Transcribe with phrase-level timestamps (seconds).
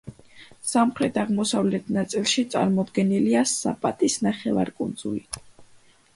[0.69, 5.25] სამხრეთ-აღმოსავლეთ ნაწილში წარმოდგენილია საპატის ნახევარკუნძული.